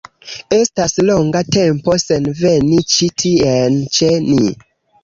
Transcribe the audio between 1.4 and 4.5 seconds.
tempo sen veni ĉi tien ĉe ni